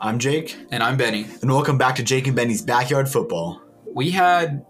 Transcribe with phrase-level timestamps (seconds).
[0.00, 1.26] I'm Jake, And I'm Benny.
[1.42, 3.60] and welcome back to Jake and Benny's Backyard Football.
[3.94, 4.64] We had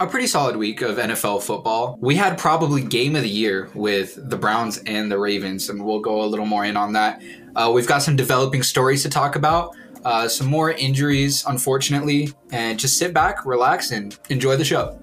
[0.00, 1.96] a pretty solid week of NFL football.
[2.00, 6.00] We had probably game of the year with the Browns and the Ravens, and we'll
[6.00, 7.22] go a little more in on that.
[7.54, 12.78] Uh, we've got some developing stories to talk about, uh, some more injuries, unfortunately, and
[12.78, 14.98] just sit back, relax, and enjoy the show.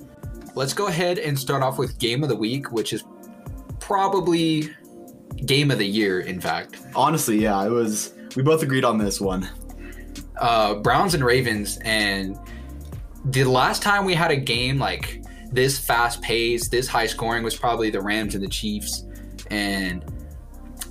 [0.53, 3.05] Let's go ahead and start off with game of the week, which is
[3.79, 4.69] probably
[5.45, 6.77] game of the year, in fact.
[6.93, 8.13] Honestly, yeah, it was.
[8.35, 9.49] We both agreed on this one.
[10.41, 12.37] Uh, Browns and Ravens, and
[13.25, 15.21] the last time we had a game like
[15.51, 19.05] this fast paced, this high scoring was probably the Rams and the Chiefs.
[19.49, 20.03] And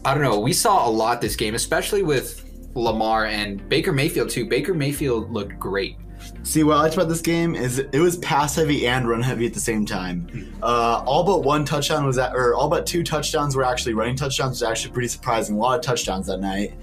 [0.05, 4.31] I don't know, we saw a lot this game, especially with Lamar and Baker Mayfield
[4.31, 4.47] too.
[4.47, 5.97] Baker Mayfield looked great.
[6.43, 9.47] See, what I liked about this game is it was pass heavy and run heavy
[9.47, 10.55] at the same time.
[10.63, 14.17] Uh, all but one touchdown was at, or all but two touchdowns were actually running
[14.17, 15.57] touchdowns, is actually pretty surprising.
[15.57, 16.75] A lot of touchdowns that night.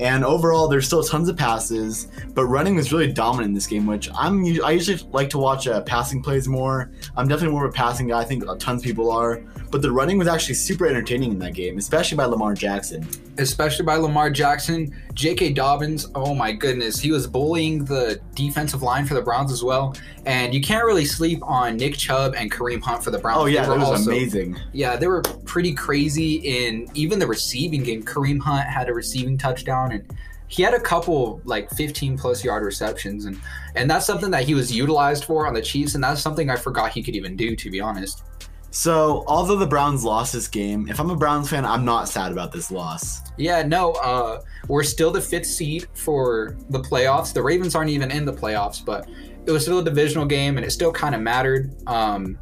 [0.00, 3.86] And overall, there's still tons of passes, but running was really dominant in this game.
[3.86, 6.90] Which I'm I usually like to watch uh, passing plays more.
[7.16, 8.20] I'm definitely more of a passing guy.
[8.20, 11.52] I think tons of people are, but the running was actually super entertaining in that
[11.52, 13.06] game, especially by Lamar Jackson.
[13.38, 14.94] especially by Lamar Jackson.
[15.14, 15.52] J.K.
[15.52, 19.94] Dobbins, oh my goodness, he was bullying the defensive line for the Browns as well.
[20.26, 23.38] And you can't really sleep on Nick Chubb and Kareem Hunt for the Browns.
[23.40, 24.58] Oh yeah, that was also- amazing.
[24.72, 28.02] Yeah, they were pretty crazy in even the receiving game.
[28.02, 30.04] Kareem Hunt had a receiving touchdown and
[30.48, 33.38] he had a couple like 15 plus yard receptions and
[33.76, 36.56] and that's something that he was utilized for on the Chiefs and that's something I
[36.56, 38.24] forgot he could even do to be honest.
[38.72, 42.30] So, although the Browns lost this game, if I'm a Browns fan, I'm not sad
[42.30, 43.20] about this loss.
[43.36, 47.32] Yeah, no, uh, we're still the fifth seed for the playoffs.
[47.32, 49.08] The Ravens aren't even in the playoffs, but
[49.46, 51.74] it was still a divisional game and it still kind of mattered.
[51.86, 52.38] Um,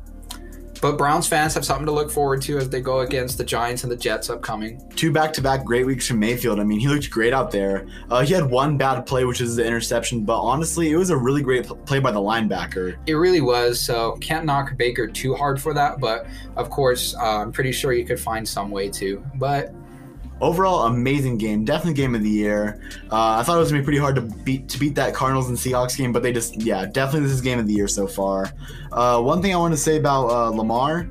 [0.80, 3.82] but Browns fans have something to look forward to as they go against the Giants
[3.82, 4.80] and the Jets upcoming.
[4.94, 6.60] Two back-to-back great weeks from Mayfield.
[6.60, 7.88] I mean, he looked great out there.
[8.08, 11.16] Uh, he had one bad play, which is the interception, but honestly, it was a
[11.16, 12.96] really great play by the linebacker.
[13.06, 13.80] It really was.
[13.80, 16.26] So can't knock Baker too hard for that, but
[16.56, 19.24] of course, uh, I'm pretty sure you could find some way to.
[19.34, 19.74] But
[20.40, 21.64] Overall, amazing game.
[21.64, 22.80] Definitely game of the year.
[23.10, 25.48] Uh, I thought it was gonna be pretty hard to beat to beat that Cardinals
[25.48, 28.06] and Seahawks game, but they just yeah, definitely this is game of the year so
[28.06, 28.52] far.
[28.92, 31.08] Uh, one thing I want to say about uh, Lamar.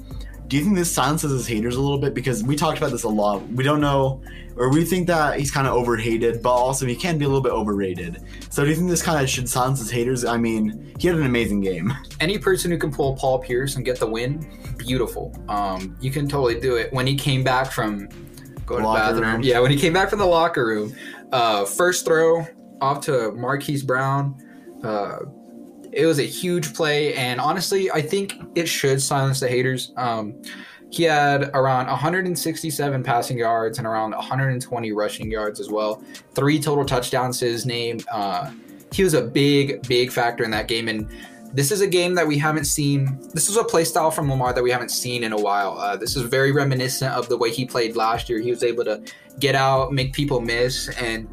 [0.47, 2.13] Do you think this silences his haters a little bit?
[2.13, 3.45] Because we talked about this a lot.
[3.49, 4.21] We don't know,
[4.55, 7.43] or we think that he's kind of overhated, but also he can be a little
[7.43, 8.23] bit overrated.
[8.49, 10.23] So do you think this kind of should silence his haters?
[10.23, 11.93] I mean, he had an amazing game.
[12.21, 14.47] any person who can pull Paul Pierce and get the win,
[14.77, 15.35] beautiful.
[15.49, 16.93] Um, you can totally do it.
[16.93, 18.07] When he came back from
[18.67, 19.43] go to the bathroom, room.
[19.43, 20.95] yeah, when he came back from the locker room,
[21.31, 22.45] uh, first throw
[22.81, 24.35] off to Marquise Brown.
[24.83, 25.19] Uh,
[25.91, 29.93] it was a huge play, and honestly, I think it should silence the haters.
[29.97, 30.39] Um,
[30.89, 36.03] he had around 167 passing yards and around 120 rushing yards as well.
[36.33, 37.99] Three total touchdowns to his name.
[38.11, 38.51] Uh,
[38.93, 41.09] he was a big, big factor in that game, and
[41.57, 43.17] this is a game that we haven't seen.
[43.33, 45.75] This is a play style from Lamar that we haven't seen in a while.
[45.79, 48.39] Uh, this is very reminiscent of the way he played last year.
[48.39, 49.01] He was able to
[49.39, 51.27] get out, make people miss, and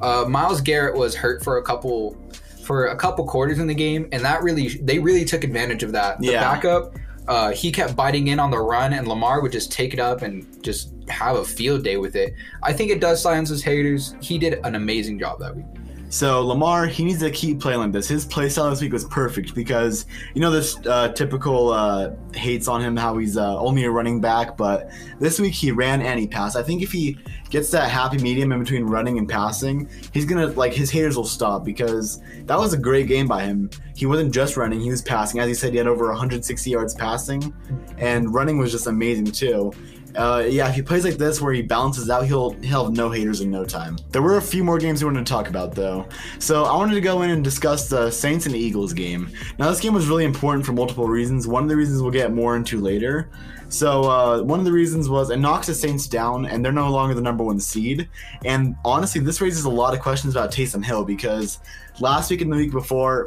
[0.00, 2.16] uh, Myles Garrett was hurt for a couple
[2.64, 5.92] for a couple quarters in the game, and that really they really took advantage of
[5.92, 6.18] that.
[6.18, 6.40] The Yeah.
[6.40, 6.96] backup,
[7.28, 10.22] uh, he kept biting in on the run, and Lamar would just take it up
[10.22, 12.34] and just have a field day with it.
[12.64, 14.16] I think it does silence his haters.
[14.20, 15.66] He did an amazing job that week.
[16.10, 18.08] So Lamar, he needs to keep playing like this.
[18.08, 22.66] His play style this week was perfect because you know this uh, typical uh, hates
[22.66, 24.90] on him how he's uh, only a running back, but
[25.20, 26.56] this week he ran and he passed.
[26.56, 27.16] I think if he
[27.48, 31.24] gets that happy medium in between running and passing, he's gonna like his haters will
[31.24, 33.70] stop because that was a great game by him.
[33.94, 35.40] He wasn't just running; he was passing.
[35.40, 37.54] As he said, he had over 160 yards passing,
[37.98, 39.72] and running was just amazing too.
[40.16, 43.10] Uh, yeah, if he plays like this, where he balances out, he'll he'll have no
[43.10, 43.96] haters in no time.
[44.10, 46.06] There were a few more games we wanted to talk about though,
[46.38, 49.30] so I wanted to go in and discuss the Saints and Eagles game.
[49.58, 51.46] Now, this game was really important for multiple reasons.
[51.46, 53.30] One of the reasons we'll get more into later.
[53.68, 56.90] So uh, one of the reasons was it knocks the Saints down, and they're no
[56.90, 58.08] longer the number one seed.
[58.44, 61.60] And honestly, this raises a lot of questions about Taysom Hill because
[62.00, 63.26] last week and the week before,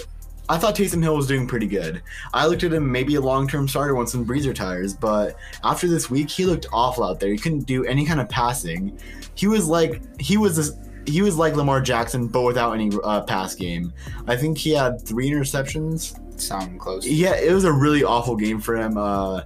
[0.49, 2.01] I thought Taysom Hill was doing pretty good.
[2.33, 6.09] I looked at him maybe a long-term starter once when Brees tires, but after this
[6.09, 7.31] week, he looked awful out there.
[7.31, 8.99] He couldn't do any kind of passing.
[9.35, 10.73] He was like he was this,
[11.05, 13.93] he was like Lamar Jackson, but without any uh, pass game.
[14.27, 16.19] I think he had three interceptions.
[16.39, 17.05] Sound close.
[17.07, 18.97] Yeah, it was a really awful game for him.
[18.97, 19.41] Uh,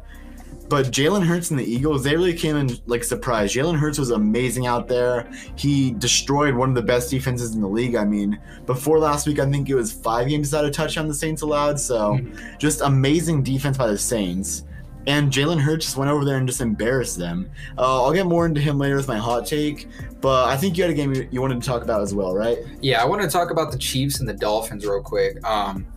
[0.70, 3.54] but Jalen Hurts and the Eagles, they really came in like surprise.
[3.54, 5.30] Jalen Hurts was amazing out there.
[5.56, 7.96] He destroyed one of the best defenses in the league.
[7.96, 11.14] I mean, before last week, I think it was five games without a touchdown the
[11.14, 11.80] Saints allowed.
[11.80, 12.20] So
[12.58, 14.64] just amazing defense by the Saints.
[15.08, 17.50] and Jalen Hurts just went over there and just embarrassed them.
[17.78, 19.88] Uh, I'll get more into him later with my hot take,
[20.20, 22.36] but I think you had a game you, you wanted to talk about as well,
[22.36, 22.58] right?
[22.82, 25.42] Yeah, I want to talk about the Chiefs and the Dolphins real quick.
[25.48, 25.88] Um,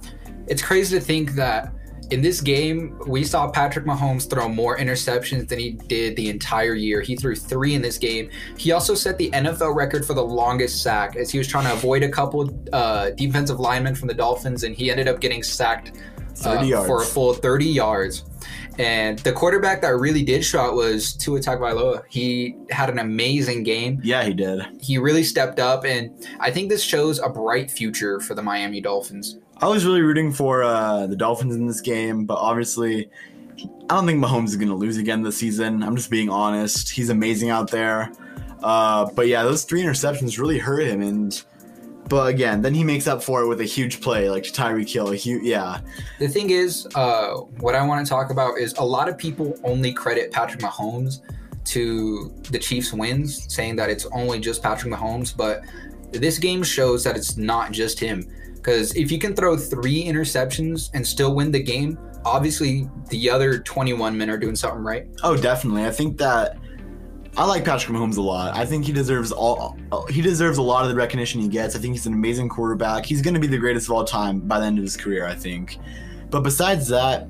[0.46, 1.72] it's crazy to think that
[2.10, 6.74] in this game, we saw Patrick Mahomes throw more interceptions than he did the entire
[6.74, 7.00] year.
[7.00, 8.30] He threw three in this game.
[8.56, 11.72] He also set the NFL record for the longest sack as he was trying to
[11.72, 15.92] avoid a couple uh, defensive linemen from the Dolphins, and he ended up getting sacked
[16.44, 18.24] uh, for a full 30 yards.
[18.80, 22.02] And the quarterback that really did show out was Tua Tagovailoa.
[22.08, 24.00] He had an amazing game.
[24.02, 24.62] Yeah, he did.
[24.80, 28.80] He really stepped up, and I think this shows a bright future for the Miami
[28.80, 29.36] Dolphins.
[29.58, 33.10] I was really rooting for uh, the Dolphins in this game, but obviously,
[33.58, 35.82] I don't think Mahomes is going to lose again this season.
[35.82, 36.88] I'm just being honest.
[36.88, 38.10] He's amazing out there.
[38.62, 41.44] Uh, but yeah, those three interceptions really hurt him, and
[42.10, 45.12] but again, then he makes up for it with a huge play like Tyreek Hill.
[45.12, 45.80] A huge, yeah,
[46.18, 49.56] The thing is, uh, what I want to talk about is a lot of people
[49.62, 51.20] only credit Patrick Mahomes
[51.66, 55.34] to the Chiefs' wins, saying that it's only just Patrick Mahomes.
[55.34, 55.62] But
[56.10, 58.28] this game shows that it's not just him.
[58.56, 63.60] Because if you can throw three interceptions and still win the game, obviously the other
[63.60, 65.06] 21 men are doing something right.
[65.22, 65.86] Oh, definitely.
[65.86, 66.58] I think that
[67.36, 68.56] I like Patrick Mahomes a lot.
[68.56, 69.78] I think he deserves all
[70.08, 71.76] he deserves a lot of the recognition he gets.
[71.76, 73.06] I think he's an amazing quarterback.
[73.06, 75.26] He's going to be the greatest of all time by the end of his career,
[75.26, 75.78] I think.
[76.30, 77.28] But besides that,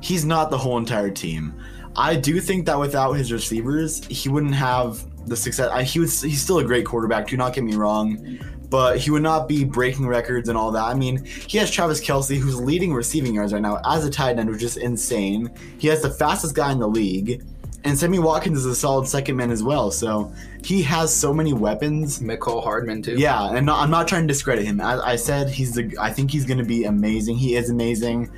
[0.00, 1.54] he's not the whole entire team.
[1.96, 5.70] I do think that without his receivers, he wouldn't have the success.
[5.70, 7.28] I, he was he's still a great quarterback.
[7.28, 8.38] Do not get me wrong,
[8.68, 10.82] but he would not be breaking records and all that.
[10.82, 14.38] I mean, he has Travis Kelce, who's leading receiving yards right now as a tight
[14.38, 15.50] end, which is insane.
[15.78, 17.42] He has the fastest guy in the league,
[17.84, 19.90] and Sammy Watkins is a solid second man as well.
[19.90, 20.32] So
[20.64, 22.20] he has so many weapons.
[22.20, 23.16] Mecole Hardman, too.
[23.16, 24.80] Yeah, and not, I'm not trying to discredit him.
[24.80, 25.94] As I said, he's the.
[26.00, 27.36] I think he's going to be amazing.
[27.36, 28.30] He is amazing,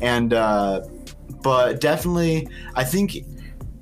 [0.00, 0.82] and uh,
[1.42, 3.18] but definitely, I think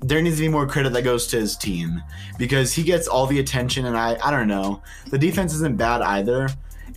[0.00, 2.02] there needs to be more credit that goes to his team
[2.36, 4.82] because he gets all the attention, and I I don't know.
[5.10, 6.48] The defense isn't bad either.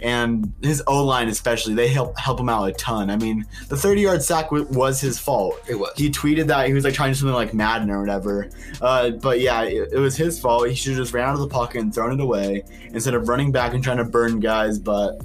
[0.01, 3.09] And his O line, especially, they help help him out a ton.
[3.09, 5.61] I mean, the 30 yard sack w- was his fault.
[5.67, 5.91] It was.
[5.95, 8.49] He tweeted that he was like trying to do something like Madden or whatever.
[8.81, 10.67] Uh, but yeah, it, it was his fault.
[10.67, 13.27] He should have just ran out of the pocket and thrown it away instead of
[13.29, 14.79] running back and trying to burn guys.
[14.79, 15.21] But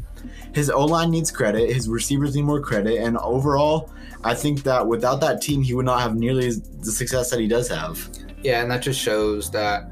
[0.55, 1.73] his O line needs credit.
[1.73, 3.01] His receivers need more credit.
[3.01, 3.91] And overall,
[4.23, 7.49] I think that without that team, he would not have nearly the success that he
[7.49, 8.09] does have.
[8.43, 9.91] Yeah, and that just shows that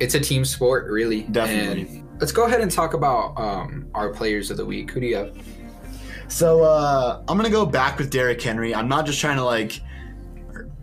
[0.00, 1.22] it's a team sport, really.
[1.22, 1.98] Definitely.
[1.98, 4.90] And let's go ahead and talk about um, our players of the week.
[4.90, 5.36] Who do you have?
[6.28, 8.74] So uh, I'm gonna go back with Derrick Henry.
[8.74, 9.80] I'm not just trying to like.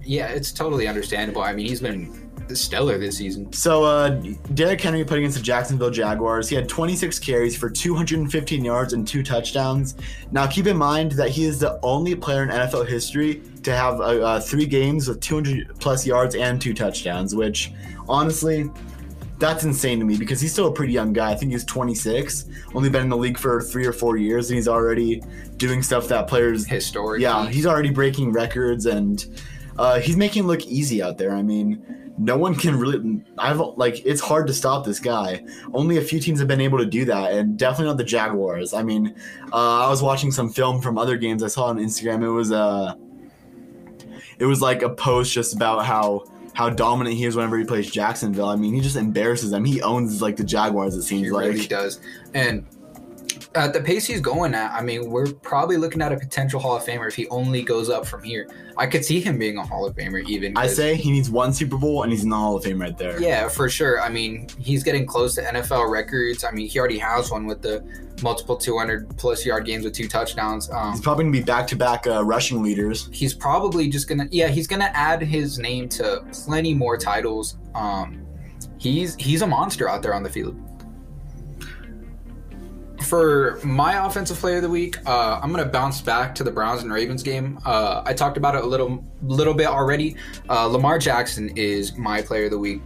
[0.04, 1.42] Yeah, it's totally understandable.
[1.42, 3.52] I mean, he's been stellar this season.
[3.54, 4.10] So uh,
[4.54, 6.48] Derrick Henry played against the Jacksonville Jaguars.
[6.48, 9.96] He had 26 carries for 215 yards and two touchdowns.
[10.32, 14.00] Now keep in mind that he is the only player in NFL history to have
[14.00, 17.34] uh, uh, three games with 200 plus yards and two touchdowns.
[17.34, 17.72] Which
[18.08, 18.70] honestly,
[19.38, 21.32] that's insane to me because he's still a pretty young guy.
[21.32, 24.56] I think he's 26, only been in the league for three or four years, and
[24.56, 25.22] he's already
[25.58, 27.22] doing stuff that players Historic.
[27.22, 29.26] yeah, he's already breaking records and
[29.78, 31.36] uh, he's making it look easy out there.
[31.36, 33.22] I mean, no one can really.
[33.38, 35.44] I've like it's hard to stop this guy.
[35.74, 38.74] Only a few teams have been able to do that, and definitely not the Jaguars.
[38.74, 39.16] I mean,
[39.52, 42.24] uh, I was watching some film from other games I saw on Instagram.
[42.24, 42.96] It was uh,
[44.40, 46.24] it was like a post just about how
[46.56, 48.48] how dominant he is whenever he plays Jacksonville.
[48.48, 49.66] I mean, he just embarrasses them.
[49.66, 50.96] He owns like the Jaguars.
[50.96, 51.48] It seems he like.
[51.48, 52.00] really does.
[52.34, 52.66] And
[53.56, 56.76] at the pace he's going at, I mean, we're probably looking at a potential Hall
[56.76, 58.50] of Famer if he only goes up from here.
[58.78, 60.58] I could see him being a Hall of Famer even.
[60.58, 62.98] I say he needs one Super Bowl and he's in the Hall of Fame right
[62.98, 63.20] there.
[63.22, 64.02] Yeah, for sure.
[64.02, 66.44] I mean, he's getting close to NFL records.
[66.44, 67.84] I mean, he already has one with the
[68.22, 70.70] multiple 200 plus yard games with two touchdowns.
[70.70, 73.10] Um, He's probably gonna be back to back rushing leaders.
[73.12, 78.26] he's probably just gonna yeah he's gonna add his name to plenty more titles um
[78.78, 80.56] he's he's a monster out there on the field
[83.06, 86.82] for my offensive player of the week uh, i'm gonna bounce back to the browns
[86.82, 87.60] and ravens game.
[87.66, 90.16] Uh, i talked about it a little little bit already.
[90.50, 92.82] Uh, lamar jackson is my player of the week.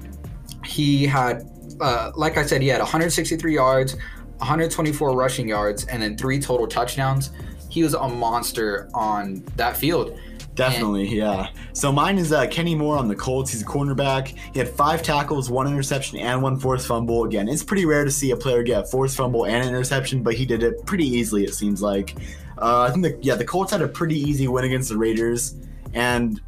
[0.66, 1.50] He had
[1.82, 3.96] uh, like i said he had 163 yards
[4.40, 7.32] 124 rushing yards and then three total touchdowns.
[7.70, 10.18] He was a monster on that field
[10.60, 11.48] Definitely, yeah.
[11.72, 13.52] So mine is uh, Kenny Moore on the Colts.
[13.52, 14.28] He's a cornerback.
[14.54, 17.24] He had five tackles, one interception, and one forced fumble.
[17.24, 20.22] Again, it's pretty rare to see a player get a forced fumble and an interception,
[20.22, 21.46] but he did it pretty easily.
[21.46, 22.16] It seems like.
[22.58, 25.56] Uh, I think the, yeah, the Colts had a pretty easy win against the Raiders,
[25.94, 26.42] and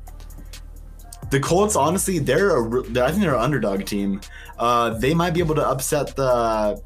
[1.29, 4.19] the Colts honestly, they're a, I think they're an underdog team.
[4.59, 6.81] Uh, they might be able to upset the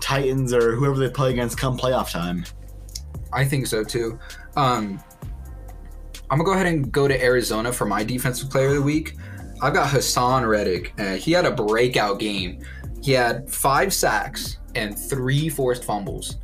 [0.00, 2.46] Titans or whoever they play against come playoff time.
[3.34, 4.18] I think so too.
[4.56, 4.98] Um,
[6.30, 9.16] I'm gonna go ahead and go to Arizona for my defensive player of the week.
[9.60, 10.94] I've got Haason Reddick.
[10.98, 12.64] Uh, he had a breakout game.
[13.02, 16.36] He had five sacks and three forced fumbles.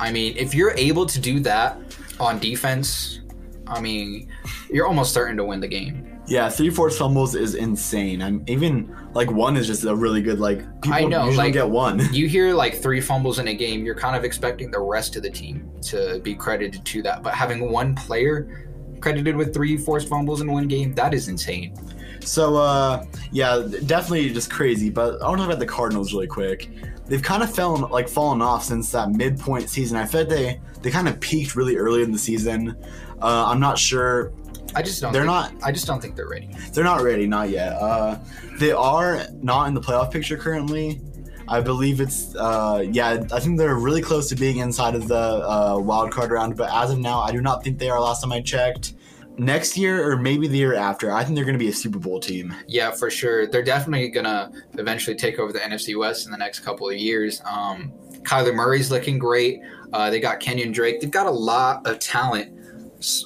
[0.00, 1.78] I mean, if you're able to do that
[2.18, 3.20] on defense,
[3.66, 4.28] I mean,
[4.70, 6.10] you're almost certain to win the game.
[6.26, 8.20] Yeah, three forced fumbles is insane.
[8.22, 10.58] I'm even like one is just a really good like.
[10.82, 12.00] People I know, usually like- get one.
[12.12, 15.22] You hear like three fumbles in a game, you're kind of expecting the rest of
[15.22, 17.22] the team to be credited to that.
[17.22, 18.68] But having one player
[19.04, 21.74] credited with three forced fumbles in one game, that is insane.
[22.20, 24.88] So uh yeah, definitely just crazy.
[24.88, 26.70] But I want to talk about the Cardinals really quick.
[27.06, 29.98] They've kind of fallen like fallen off since that midpoint season.
[29.98, 32.76] I felt they they kind of peaked really early in the season.
[33.20, 34.32] Uh, I'm not sure
[34.74, 35.12] I just don't.
[35.12, 36.48] They're think- not- I just don't think they're ready.
[36.72, 37.74] they're not ready, not yet.
[37.74, 38.18] Uh,
[38.58, 41.00] they are not in the playoff picture currently.
[41.48, 43.22] I believe it's uh, yeah.
[43.32, 46.72] I think they're really close to being inside of the uh, wild card round, but
[46.72, 48.00] as of now, I do not think they are.
[48.00, 48.94] Last time I checked,
[49.36, 51.98] next year or maybe the year after, I think they're going to be a Super
[51.98, 52.54] Bowl team.
[52.66, 53.46] Yeah, for sure.
[53.46, 57.42] They're definitely gonna eventually take over the NFC West in the next couple of years.
[57.44, 59.60] Um, Kyler Murray's looking great.
[59.92, 61.00] Uh, they got Kenyon Drake.
[61.00, 62.58] They've got a lot of talent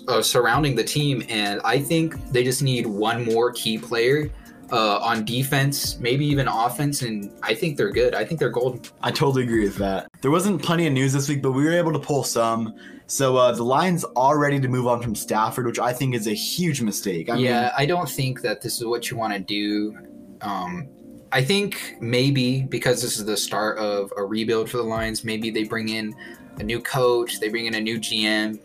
[0.09, 4.31] uh, surrounding the team, and I think they just need one more key player
[4.71, 8.15] uh, on defense, maybe even offense, and I think they're good.
[8.15, 8.83] I think they're golden.
[9.03, 10.09] I totally agree with that.
[10.21, 12.75] There wasn't plenty of news this week, but we were able to pull some.
[13.07, 16.27] So uh, the Lions are ready to move on from Stafford, which I think is
[16.27, 17.31] a huge mistake.
[17.31, 19.97] I yeah, I don't think that this is what you want to do.
[20.43, 20.89] Um,
[21.33, 25.51] I think maybe because this is the start of a rebuild for the Lions, maybe
[25.51, 26.15] they bring in
[26.59, 28.59] a new coach, they bring in a new GM,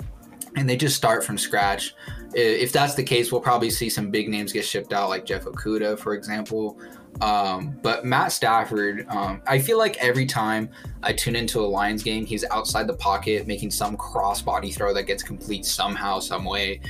[0.55, 1.95] and they just start from scratch.
[2.35, 5.43] If that's the case, we'll probably see some big names get shipped out, like Jeff
[5.45, 6.79] Okudah, for example.
[7.21, 10.67] Um, but Matt Stafford, um, I feel like every time
[11.03, 15.03] I tune into a Lions game, he's outside the pocket making some cross-body throw that
[15.03, 16.81] gets complete somehow, some way.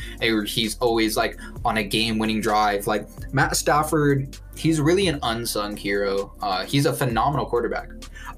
[0.46, 2.88] He's always like on a game-winning drive.
[2.88, 6.34] Like Matt Stafford, he's really an unsung hero.
[6.42, 7.90] Uh, he's a phenomenal quarterback.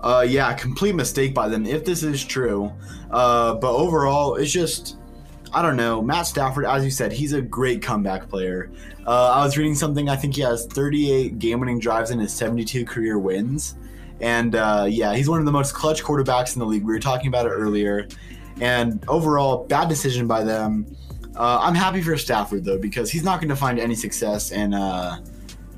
[0.02, 2.74] Uh, yeah, complete mistake by them if this is true.
[3.12, 4.98] Uh, but overall, it's just,
[5.54, 6.02] I don't know.
[6.02, 8.72] Matt Stafford, as you said, he's a great comeback player.
[9.06, 10.10] Uh, I was reading something.
[10.10, 13.76] I think he has 38 game-winning drives in his 72 career wins,
[14.20, 16.84] and uh, yeah, he's one of the most clutch quarterbacks in the league.
[16.84, 18.08] We were talking about it earlier,
[18.60, 20.86] and overall, bad decision by them.
[21.36, 24.74] Uh, I'm happy for Stafford though because he's not going to find any success in
[24.74, 25.20] uh,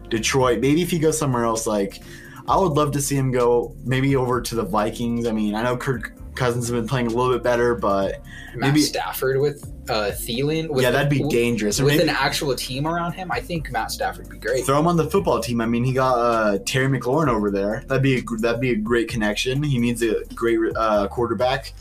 [0.10, 0.60] Detroit.
[0.60, 2.02] Maybe if he goes somewhere else, like
[2.48, 5.28] I would love to see him go maybe over to the Vikings.
[5.28, 8.22] I mean, I know Kirk Cousins has been playing a little bit better, but
[8.56, 10.70] Matt Maybe- Stafford with uh, Thielen.
[10.70, 11.80] With yeah, that'd be dangerous.
[11.80, 14.66] Or With maybe an actual team around him, I think Matt Stafford would be great.
[14.66, 15.60] throw him on the football team.
[15.62, 17.84] I mean, he got uh, Terry McLaurin over there.
[17.88, 19.64] That'd be a, that'd be a great connection.
[19.64, 21.74] He needs a great uh, quarterback.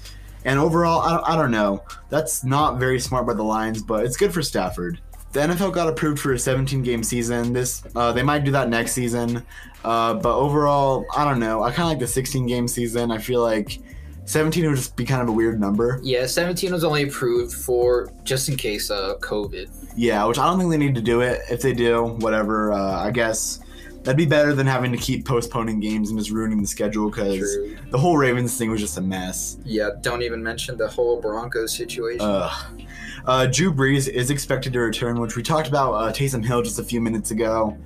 [0.44, 1.82] And overall, I don't, I don't know.
[2.08, 5.00] That's not very smart by the Lions, but it's good for Stafford.
[5.32, 7.52] The NFL got approved for a 17 game season.
[7.52, 9.44] This uh, they might do that next season,
[9.84, 11.62] uh, but overall, I don't know.
[11.62, 13.10] I kind of like the 16 game season.
[13.10, 13.80] I feel like
[14.26, 16.00] 17 would just be kind of a weird number.
[16.02, 19.70] Yeah, 17 was only approved for just in case uh, COVID.
[19.96, 21.42] Yeah, which I don't think they need to do it.
[21.50, 22.72] If they do, whatever.
[22.72, 23.60] Uh, I guess
[24.02, 27.56] that'd be better than having to keep postponing games and just ruining the schedule because
[27.90, 29.58] the whole Ravens thing was just a mess.
[29.64, 32.20] Yeah, don't even mention the whole Broncos situation.
[32.20, 32.66] Ugh.
[33.24, 36.78] Uh, Drew Brees is expected to return, which we talked about uh, Taysom Hill just
[36.78, 37.76] a few minutes ago.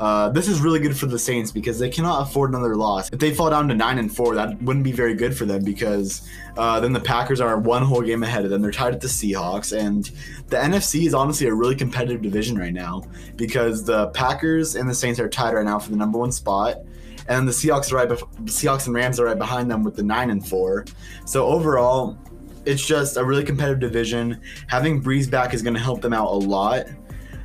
[0.00, 3.10] Uh, this is really good for the Saints because they cannot afford another loss.
[3.12, 5.62] If they fall down to nine and four, that wouldn't be very good for them
[5.62, 6.26] because
[6.56, 8.62] uh, then the Packers are one whole game ahead of them.
[8.62, 10.10] They're tied at the Seahawks, and
[10.48, 13.02] the NFC is honestly a really competitive division right now
[13.36, 16.78] because the Packers and the Saints are tied right now for the number one spot.
[17.28, 18.08] And the Seahawks are right.
[18.08, 20.86] Seahawks and Rams are right behind them with the nine and four.
[21.26, 22.16] So overall,
[22.64, 24.40] it's just a really competitive division.
[24.66, 26.86] Having Brees back is going to help them out a lot.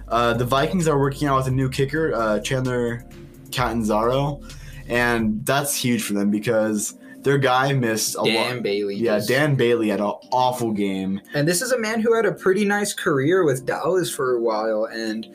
[0.07, 3.03] Uh, the Vikings are working out with a new kicker, uh, Chandler
[3.51, 4.41] Catanzaro,
[4.87, 8.63] and that's huge for them because their guy missed a Dan lot.
[8.63, 8.95] Bailey.
[8.97, 11.19] Yeah, just- Dan Bailey had an awful game.
[11.33, 14.41] And this is a man who had a pretty nice career with Dallas for a
[14.41, 15.27] while, and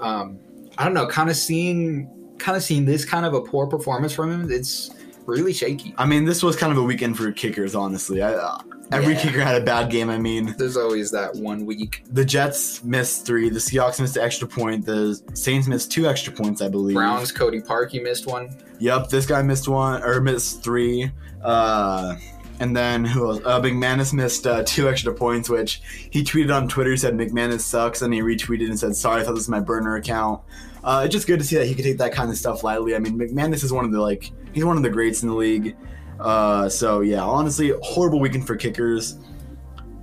[0.00, 0.38] um,
[0.76, 4.12] I don't know, kind of seeing, kind of seeing this kind of a poor performance
[4.12, 4.50] from him.
[4.50, 4.90] It's
[5.24, 5.94] really shaky.
[5.98, 8.22] I mean, this was kind of a weekend for kickers, honestly.
[8.22, 8.60] I,
[8.92, 9.20] every Yeah.
[9.20, 10.08] kicker had a bad game.
[10.10, 12.02] I mean, There's always that one week.
[12.12, 16.32] the Jets missed three, the Seahawks missed an extra point, the Saints missed two extra
[16.32, 16.94] points, I believe.
[16.96, 18.56] Browns, Cody Parkey missed one.
[18.78, 21.10] Yep, this guy missed one or missed three.
[21.42, 22.16] Uh,
[22.60, 23.40] and then who else?
[23.44, 28.02] Uh, McManus missed uh, two extra points, which he tweeted on Twitter said McManus sucks,
[28.02, 30.40] and he retweeted and said sorry, I thought this was my burner account.
[30.82, 32.94] Uh, it's just good to see that he could take that kind of stuff lightly.
[32.94, 35.34] I mean, McManus is one of the like he's one of the greats in the
[35.34, 35.76] league.
[36.18, 39.16] Uh, so yeah, honestly, horrible weekend for kickers.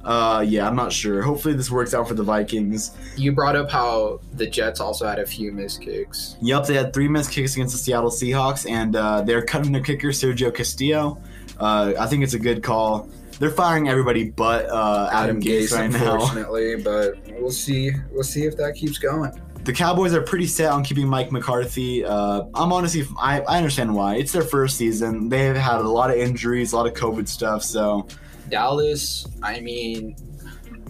[0.04, 1.22] Uh, yeah, I'm not sure.
[1.22, 2.92] Hopefully, this works out for the Vikings.
[3.16, 6.36] You brought up how the Jets also had a few missed kicks.
[6.42, 9.82] Yep, they had three missed kicks against the Seattle Seahawks, and uh, they're cutting their
[9.82, 11.22] kicker, Sergio Castillo.
[11.58, 13.10] Uh, I think it's a good call.
[13.40, 16.14] They're firing everybody but uh, Adam, Gase, right now.
[16.16, 17.92] unfortunately, but we'll see.
[18.12, 19.32] We'll see if that keeps going.
[19.64, 22.04] The Cowboys are pretty set on keeping Mike McCarthy.
[22.04, 24.16] Uh, I'm honestly, I, I understand why.
[24.16, 25.30] It's their first season.
[25.30, 28.08] They have had a lot of injuries, a lot of COVID stuff, so
[28.50, 30.16] Dallas, I mean,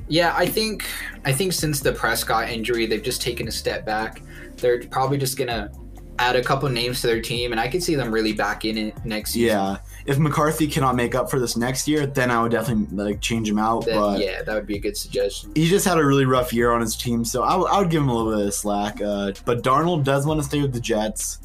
[0.07, 0.85] yeah, I think
[1.23, 4.21] I think since the Prescott injury, they've just taken a step back.
[4.57, 5.71] They're probably just gonna
[6.19, 8.77] add a couple names to their team, and I could see them really back in
[8.77, 9.57] it next season.
[9.57, 9.77] yeah.
[10.05, 13.49] If McCarthy cannot make up for this next year, then I would definitely like change
[13.49, 13.85] him out.
[13.85, 15.51] Then, but yeah, that would be a good suggestion.
[15.55, 17.89] he just had a really rough year on his team, so I, w- I would
[17.89, 19.01] give him a little bit of slack.
[19.01, 21.39] Uh, but Darnold does want to stay with the Jets.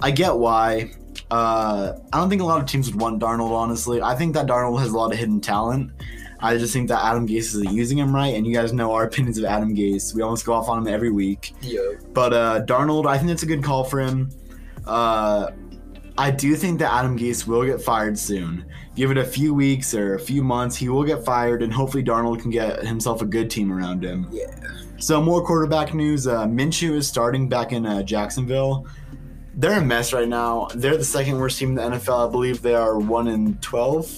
[0.00, 0.92] I get why.
[1.30, 4.00] Uh, I don't think a lot of teams would want Darnold, honestly.
[4.02, 5.90] I think that Darnold has a lot of hidden talent.
[6.40, 9.04] I just think that Adam Gase isn't using him right, and you guys know our
[9.06, 10.14] opinions of Adam Gase.
[10.14, 11.54] We almost go off on him every week.
[11.62, 11.80] Yeah,
[12.12, 14.30] But uh, Darnold, I think it's a good call for him.
[14.86, 15.50] Uh,
[16.16, 18.64] I do think that Adam Gase will get fired soon.
[18.94, 22.04] Give it a few weeks or a few months, he will get fired, and hopefully
[22.04, 24.28] Darnold can get himself a good team around him.
[24.30, 24.46] yeah.
[24.98, 26.26] So more quarterback news.
[26.28, 28.86] Uh, Minshew is starting back in uh, Jacksonville.
[29.56, 30.68] They're a mess right now.
[30.74, 32.28] They're the second worst team in the NFL.
[32.28, 34.08] I believe they are one in twelve,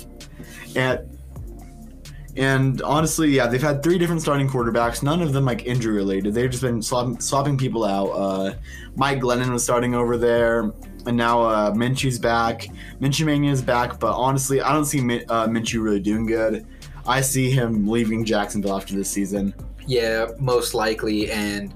[0.76, 1.00] and
[2.36, 5.02] and honestly, yeah, they've had three different starting quarterbacks.
[5.02, 6.34] None of them like injury related.
[6.34, 8.08] They've just been swap- swapping people out.
[8.10, 8.54] Uh,
[8.94, 10.70] Mike Glennon was starting over there,
[11.06, 12.66] and now uh, Minshew's back.
[13.00, 16.66] Minshew Mania is back, but honestly, I don't see Min- uh, Minshew really doing good.
[17.06, 19.54] I see him leaving Jacksonville after this season.
[19.86, 21.30] Yeah, most likely.
[21.30, 21.72] And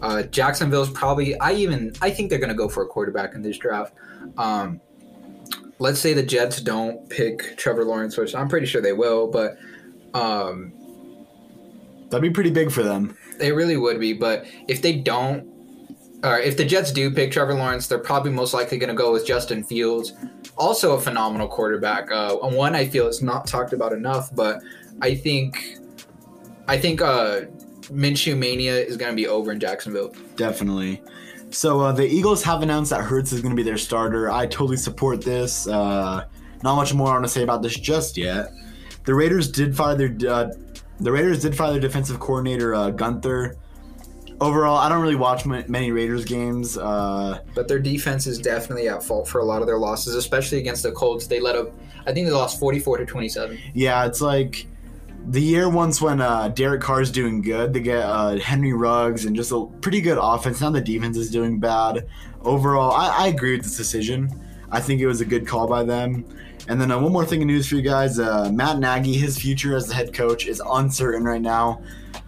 [0.00, 1.38] uh, Jacksonville's probably.
[1.40, 1.92] I even.
[2.00, 3.92] I think they're going to go for a quarterback in this draft.
[4.38, 4.80] Um,
[5.78, 9.58] let's say the Jets don't pick Trevor Lawrence, which I'm pretty sure they will, but
[10.14, 10.72] um,
[12.08, 13.16] That'd be pretty big for them.
[13.38, 14.12] they really would be.
[14.14, 15.46] But if they don't,
[16.22, 19.12] or if the Jets do pick Trevor Lawrence, they're probably most likely going to go
[19.12, 20.12] with Justin Fields,
[20.56, 22.10] also a phenomenal quarterback.
[22.10, 24.60] Uh, one I feel is not talked about enough, but
[25.00, 25.78] I think,
[26.68, 27.42] I think uh,
[27.84, 30.14] Minshew mania is going to be over in Jacksonville.
[30.36, 31.02] Definitely.
[31.50, 34.30] So uh, the Eagles have announced that Hurts is going to be their starter.
[34.30, 35.66] I totally support this.
[35.66, 36.24] Uh,
[36.62, 38.52] not much more I want to say about this just yet.
[39.04, 40.52] The Raiders did fire their uh,
[41.00, 43.56] the Raiders did fire their defensive coordinator uh, Guenther.
[44.40, 46.78] Overall, I don't really watch ma- many Raiders games.
[46.78, 50.58] Uh, But their defense is definitely at fault for a lot of their losses, especially
[50.58, 51.26] against the Colts.
[51.26, 51.72] They let up,
[52.06, 53.58] I think they lost 44 to 27.
[53.74, 54.66] yeah, it's like
[55.28, 57.74] the year once when uh, Derek Carr's doing good.
[57.74, 60.62] They get uh, Henry Ruggs and just a pretty good offense.
[60.62, 62.06] Now the defense is doing bad.
[62.42, 64.30] Overall, I, I agree with this decision.
[64.70, 66.24] I think it was a good call by them.
[66.70, 69.36] And then uh, one more thing in news for you guys: uh, Matt Nagy, his
[69.36, 71.82] future as the head coach is uncertain right now.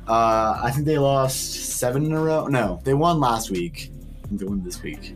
[0.09, 2.49] Uh, I think they lost seven in a row.
[2.49, 3.93] No, they won last week.
[4.25, 5.15] I think they won this week.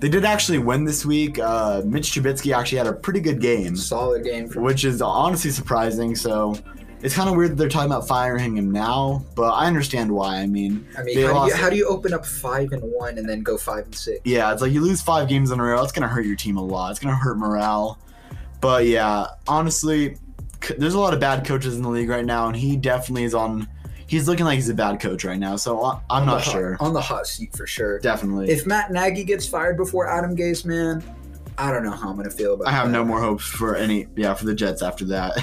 [0.00, 1.38] They did actually win this week.
[1.38, 5.52] Uh, Mitch Trubisky actually had a pretty good game Solid game for which is honestly
[5.52, 6.16] surprising.
[6.16, 6.56] So
[7.02, 10.38] it's kind of weird that they're talking about firing him now, but I understand why.
[10.38, 13.16] I mean, I mean, how do, you, how do you open up five and one
[13.16, 14.20] and then go five and six?
[14.24, 15.80] yeah, it's like you lose five games in a row.
[15.84, 16.90] It's gonna hurt your team a lot.
[16.90, 17.96] It's gonna hurt morale.
[18.60, 20.16] But yeah, honestly,
[20.62, 23.24] c- there's a lot of bad coaches in the league right now, and he definitely
[23.24, 23.68] is on.
[24.06, 25.56] He's looking like he's a bad coach right now.
[25.56, 26.76] So I- I'm not hot- sure.
[26.80, 27.98] on the hot seat for sure.
[28.00, 31.02] Definitely, If Matt Nagy gets fired before Adam Gase, man,
[31.58, 32.64] I don't know how I'm gonna feel about.
[32.64, 32.68] It.
[32.68, 32.92] I have that.
[32.92, 34.06] no more hopes for any.
[34.16, 35.38] Yeah, for the Jets after that.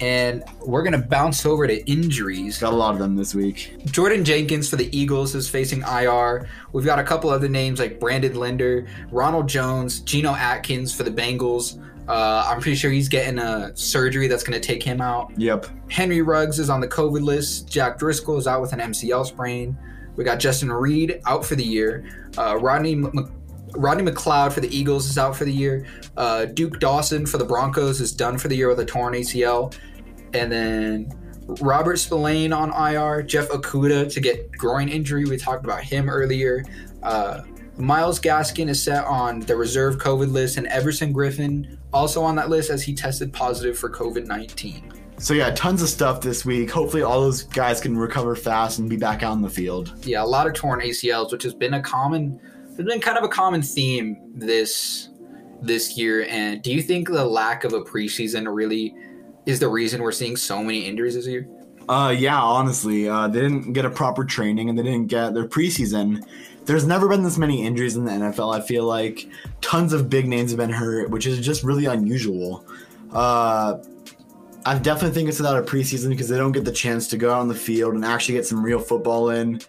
[0.00, 2.56] And we're gonna bounce over to injuries.
[2.58, 3.74] Got a lot of them this week.
[3.86, 6.46] Jordan Jenkins for the Eagles is facing IR.
[6.72, 11.10] We've got a couple other names like Brandon Linder, Ronald Jones, Geno Atkins for the
[11.10, 11.82] Bengals.
[12.08, 15.30] Uh, I'm pretty sure he's getting a surgery that's going to take him out.
[15.36, 15.66] Yep.
[15.90, 17.68] Henry Ruggs is on the COVID list.
[17.68, 19.76] Jack Driscoll is out with an MCL sprain.
[20.16, 22.30] We got Justin Reid out for the year.
[22.36, 23.32] Uh, Rodney M-
[23.76, 25.86] Rodney McLeod for the Eagles is out for the year.
[26.16, 29.76] Uh, Duke Dawson for the Broncos is done for the year with a torn ACL.
[30.32, 31.12] And then
[31.60, 33.22] Robert Spillane on IR.
[33.22, 35.24] Jeff Okudah to get groin injury.
[35.24, 36.64] We talked about him earlier.
[37.02, 37.42] Uh,
[37.78, 42.50] Myles Gaskin is set on the reserve COVID list, and Everson Griffen also on that
[42.50, 44.92] list as he tested positive for COVID 19.
[45.18, 46.70] So yeah, tons of stuff this week.
[46.70, 49.92] Hopefully, all those guys can recover fast and be back out in the field.
[50.04, 52.40] yeah, a lot of torn ACLs, which has been a common,
[52.76, 55.08] has been kind of a common theme this
[55.62, 56.26] this year.
[56.28, 58.94] And do you think the lack of a preseason really
[59.46, 61.48] is the reason we're seeing so many injuries this year?
[61.88, 65.48] Uh, yeah, honestly, uh, they didn't get a proper training and they didn't get their
[65.48, 66.22] preseason.
[66.68, 68.54] There's never been this many injuries in the NFL.
[68.54, 69.26] I feel like
[69.62, 72.62] tons of big names have been hurt, which is just really unusual.
[73.10, 73.78] Uh,
[74.66, 77.32] I definitely think it's without a preseason because they don't get the chance to go
[77.32, 79.62] out on the field and actually get some real football in.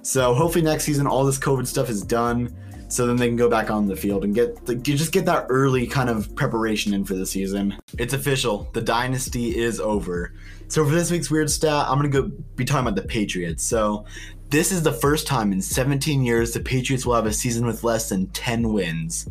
[0.00, 2.56] So hopefully next season all this COVID stuff is done,
[2.88, 5.44] so then they can go back on the field and get the, just get that
[5.50, 7.76] early kind of preparation in for the season.
[7.98, 10.32] It's official, the dynasty is over.
[10.68, 13.62] So for this week's weird stat, I'm gonna go be talking about the Patriots.
[13.62, 14.06] So
[14.50, 17.84] this is the first time in 17 years the Patriots will have a season with
[17.84, 19.28] less than 10 wins.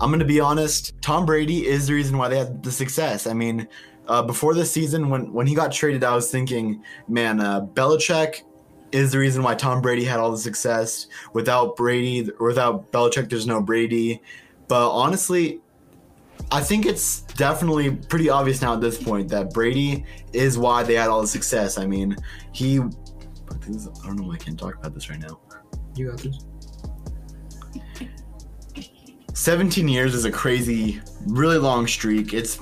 [0.00, 3.26] I'm gonna be honest, Tom Brady is the reason why they had the success.
[3.26, 3.68] I mean,
[4.06, 8.42] uh, before this season, when when he got traded, I was thinking, man, uh, Belichick
[8.92, 11.08] is the reason why Tom Brady had all the success.
[11.34, 14.22] Without Brady, without Belichick, there's no Brady.
[14.66, 15.60] But honestly,
[16.50, 20.94] I think it's definitely pretty obvious now at this point that Brady is why they
[20.94, 21.78] had all the success.
[21.78, 22.16] I mean,
[22.52, 22.80] he.
[23.50, 25.40] I don't know why I can't talk about this right now.
[25.94, 26.44] You got this.
[29.38, 32.34] 17 years is a crazy, really long streak.
[32.34, 32.58] It's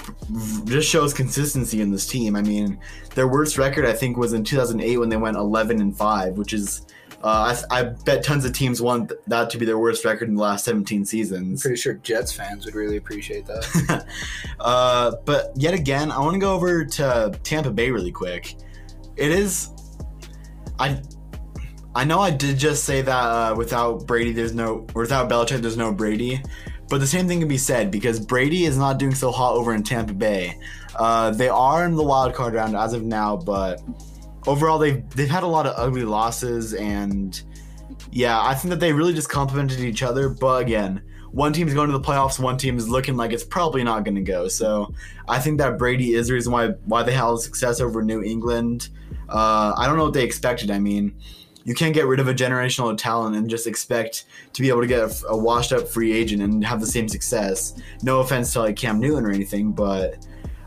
[0.64, 2.36] just shows consistency in this team.
[2.36, 2.78] I mean,
[3.14, 6.52] their worst record I think was in 2008 when they went 11 and five, which
[6.52, 6.82] is
[7.22, 10.34] uh, I, I, bet tons of teams want that to be their worst record in
[10.34, 11.64] the last 17 seasons.
[11.64, 14.06] I'm pretty sure Jets fans would really appreciate that.
[14.60, 18.56] uh, but yet again, I want to go over to Tampa Bay really quick.
[19.16, 19.70] It is,
[20.78, 21.00] I
[21.96, 25.78] I know I did just say that uh, without Brady, there's no, without Belichick, there's
[25.78, 26.42] no Brady.
[26.90, 29.72] But the same thing can be said because Brady is not doing so hot over
[29.72, 30.60] in Tampa Bay.
[30.94, 33.82] Uh, they are in the wild card round as of now, but
[34.46, 37.42] overall they've they've had a lot of ugly losses, and
[38.12, 40.28] yeah, I think that they really just complemented each other.
[40.28, 43.82] But again, one team's going to the playoffs, one team is looking like it's probably
[43.82, 44.48] not going to go.
[44.48, 44.92] So
[45.28, 48.90] I think that Brady is the reason why why they had success over New England.
[49.28, 50.70] Uh, I don't know what they expected.
[50.70, 51.14] I mean
[51.66, 54.86] you can't get rid of a generational talent and just expect to be able to
[54.86, 57.74] get a, a washed up free agent and have the same success.
[58.04, 60.24] No offense to like Cam Newton or anything, but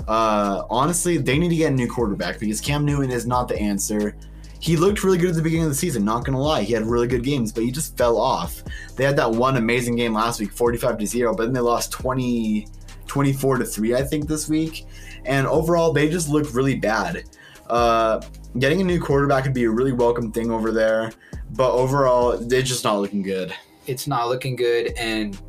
[0.10, 3.58] uh, honestly, they need to get a new quarterback because Cam Newton is not the
[3.58, 4.14] answer.
[4.60, 6.64] He looked really good at the beginning of the season, not gonna lie.
[6.64, 8.62] He had really good games, but he just fell off.
[8.98, 11.94] They had that one amazing game last week, 45 to 0, but then they lost
[11.94, 12.68] 20
[13.08, 14.86] 24 to 3, I think, this week.
[15.26, 17.24] And overall, they just looked really bad.
[17.70, 18.22] Uh,
[18.58, 21.12] getting a new quarterback would be a really welcome thing over there,
[21.52, 23.54] but overall, they're just not looking good.
[23.88, 25.40] It's not looking good, and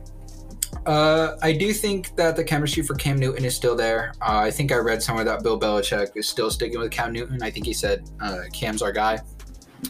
[0.87, 4.13] uh, I do think that the chemistry for Cam Newton is still there.
[4.23, 7.43] Uh, I think I read somewhere that Bill Belichick is still sticking with Cam Newton.
[7.43, 9.19] I think he said uh, Cam's our guy.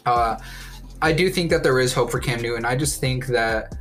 [0.04, 0.36] Uh,
[1.02, 2.64] I do think that there is hope for Cam Newton.
[2.64, 3.76] I just think that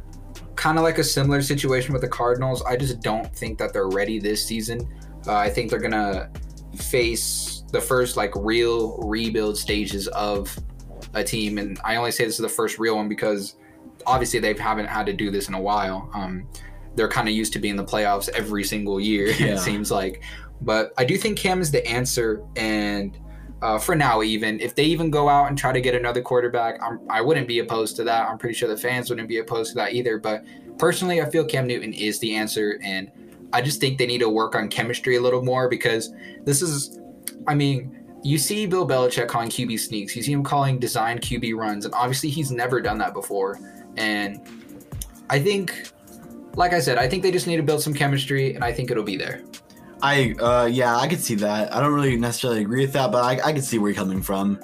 [0.55, 2.61] kind of like a similar situation with the Cardinals.
[2.63, 4.87] I just don't think that they're ready this season.
[5.25, 6.29] Uh, I think they're gonna
[6.75, 10.57] face the first like real rebuild stages of
[11.13, 11.57] a team.
[11.57, 13.55] And I only say this is the first real one because
[14.05, 16.09] obviously they haven't had to do this in a while.
[16.13, 16.47] Um,
[16.95, 19.27] they're kind of used to being in the playoffs every single year.
[19.39, 19.53] Yeah.
[19.53, 20.23] It seems like,
[20.61, 22.43] but I do think Cam is the answer.
[22.55, 23.17] And
[23.61, 26.81] uh, for now, even if they even go out and try to get another quarterback,
[26.81, 28.27] I'm, I would not be opposed to that.
[28.27, 30.17] I'm pretty sure the fans wouldn't be opposed to that either.
[30.17, 30.43] But
[30.77, 33.11] personally, I feel Cam Newton is the answer, and
[33.51, 36.98] I just think they need to work on chemistry a little more because this is
[37.47, 40.15] I mean, you see Bill Belichick calling QB sneaks.
[40.15, 43.59] You see him calling design QB runs, and obviously he's never done that before.
[43.97, 44.41] And
[45.29, 45.91] I think,
[46.55, 48.91] like I said, I think they just need to build some chemistry, and I think
[48.91, 49.43] it'll be there.
[50.01, 51.73] I uh, yeah, I could see that.
[51.73, 54.21] I don't really necessarily agree with that, but I, I can see where you're coming
[54.21, 54.59] from.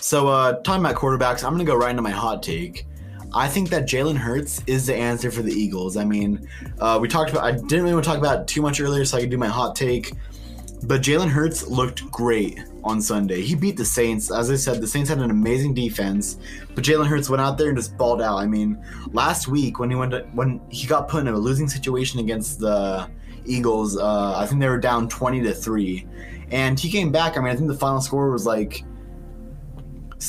[0.00, 2.86] So, uh, talking about quarterbacks, I'm gonna go right into my hot take.
[3.34, 5.98] I think that Jalen Hurts is the answer for the Eagles.
[5.98, 6.48] I mean,
[6.80, 7.44] uh, we talked about.
[7.44, 9.48] I didn't really want to talk about too much earlier, so I could do my
[9.48, 10.12] hot take.
[10.84, 13.42] But Jalen Hurts looked great on Sunday.
[13.42, 14.30] He beat the Saints.
[14.30, 16.38] As I said, the Saints had an amazing defense,
[16.74, 18.38] but Jalen Hurts went out there and just balled out.
[18.38, 21.68] I mean, last week when he went to, when he got put in a losing
[21.68, 23.10] situation against the
[23.44, 26.06] Eagles, uh, I think they were down twenty to three,
[26.52, 27.36] and he came back.
[27.36, 28.84] I mean, I think the final score was like,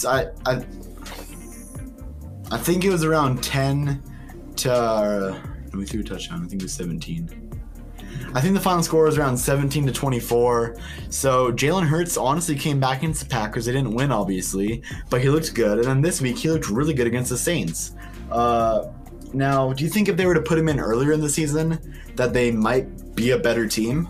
[0.06, 0.66] I I,
[2.52, 4.02] I think it was around ten
[4.58, 4.74] to.
[4.74, 5.40] Uh,
[5.74, 6.44] we threw a touchdown.
[6.44, 7.39] I think it was seventeen.
[8.34, 10.76] I think the final score was around 17 to 24.
[11.10, 13.66] So Jalen Hurts honestly came back against the Packers.
[13.66, 15.80] They didn't win, obviously, but he looked good.
[15.80, 17.94] And then this week, he looked really good against the Saints.
[18.32, 18.92] Uh,
[19.34, 21.80] now, do you think if they were to put him in earlier in the season,
[22.16, 24.08] that they might be a better team?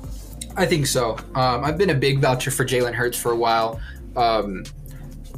[0.56, 1.18] I think so.
[1.36, 3.80] Um, I've been a big voucher for Jalen Hurts for a while.
[4.16, 4.64] Um,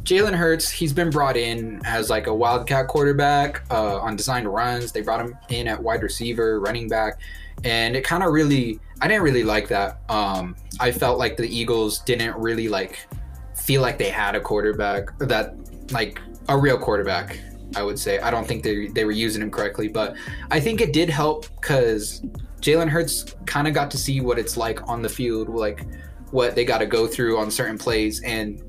[0.04, 4.92] Jalen Hurts, he's been brought in as like a wildcat quarterback uh, on designed runs.
[4.92, 7.20] They brought him in at wide receiver, running back
[7.64, 10.02] and it kind of really I didn't really like that.
[10.10, 13.08] Um, I felt like the Eagles didn't really like
[13.56, 15.56] feel like they had a quarterback that
[15.92, 17.40] like a real quarterback.
[17.76, 20.16] I would say I don't think they they were using him correctly, but
[20.52, 22.22] I think it did help because
[22.62, 25.86] Jalen Hurts kind of got to see what it's like on the field, like
[26.32, 28.62] what they got to go through on certain plays, and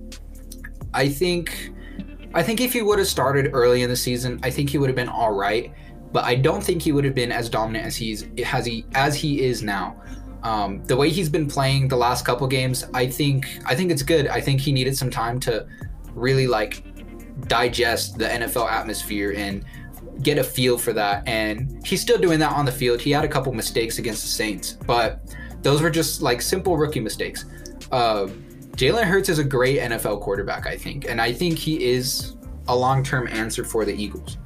[0.95, 1.73] I think
[2.35, 4.88] I think if he would have started early in the season, I think he would
[4.88, 5.73] have been all right.
[6.12, 9.14] But I don't think he would have been as dominant as he's has he as
[9.14, 10.01] he is now.
[10.42, 14.03] Um, the way he's been playing the last couple games, I think I think it's
[14.03, 14.29] good.
[14.29, 15.66] I think he needed some time to
[16.14, 16.85] really like
[17.48, 19.64] digest the NFL atmosphere and
[20.22, 21.27] get a feel for that.
[21.27, 23.01] And he's still doing that on the field.
[23.01, 25.20] He had a couple mistakes against the Saints, but
[25.62, 27.44] those were just like simple rookie mistakes.
[27.90, 28.29] Uh,
[28.77, 32.37] Jalen Hurts is a great NFL quarterback, I think, and I think he is
[32.68, 34.38] a long-term answer for the Eagles.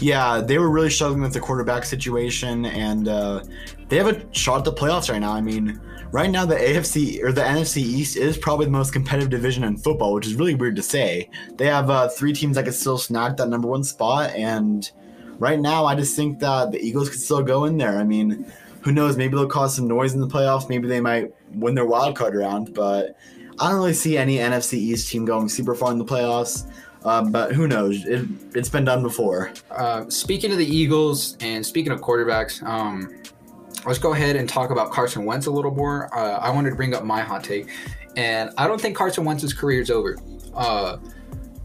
[0.00, 3.44] Yeah, they were really struggling with the quarterback situation, and uh,
[3.88, 5.32] they have a shot at the playoffs right now.
[5.32, 5.78] I mean,
[6.10, 9.76] right now the AFC or the NFC East is probably the most competitive division in
[9.76, 11.28] football, which is really weird to say.
[11.56, 14.90] They have uh, three teams that could still snag that number one spot, and
[15.38, 17.98] right now I just think that the Eagles could still go in there.
[17.98, 19.18] I mean, who knows?
[19.18, 20.68] Maybe they'll cause some noise in the playoffs.
[20.68, 23.16] Maybe they might win their wild card round, but
[23.58, 26.66] I don't really see any NFC East team going super far in the playoffs.
[27.04, 28.04] Um, but who knows?
[28.04, 29.52] It, has been done before.
[29.70, 33.22] Uh, speaking of the Eagles and speaking of quarterbacks, um,
[33.86, 36.14] let's go ahead and talk about Carson Wentz a little more.
[36.16, 37.68] Uh, I wanted to bring up my hot take,
[38.16, 40.18] and I don't think Carson Wentz's career is over.
[40.54, 40.98] Uh,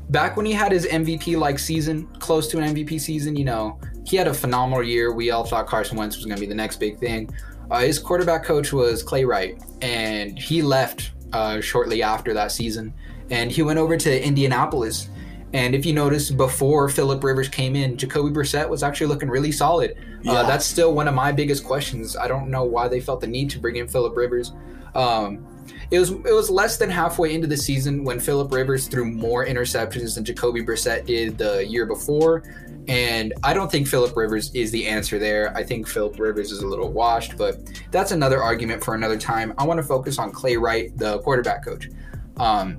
[0.10, 3.80] back when he had his MVP like season, close to an MVP season, you know,
[4.06, 5.12] he had a phenomenal year.
[5.14, 7.30] We all thought Carson Wentz was going to be the next big thing.
[7.70, 12.94] Uh, his quarterback coach was Clay Wright, and he left uh, shortly after that season,
[13.32, 15.10] and he went over to Indianapolis
[15.56, 19.54] and if you notice, before Philip Rivers came in, Jacoby Brissett was actually looking really
[19.54, 19.92] solid.
[19.92, 20.32] Uh, yeah.
[20.34, 22.18] Uh, that's still one of my biggest questions.
[22.18, 24.52] I don't know why they felt the need to bring in Philip Rivers.
[24.96, 25.48] Um,
[25.92, 29.46] it was it was less than halfway into the season when Philip Rivers threw more
[29.46, 32.44] interceptions than Jacoby Brissett did the year before,
[32.90, 35.56] and I don't think Philip Rivers is the answer there.
[35.56, 39.54] I think Philip Rivers is a little washed, but that's another argument for another time.
[39.58, 41.88] I want to focus on Clay Wright, the quarterback coach.
[42.36, 42.78] Um,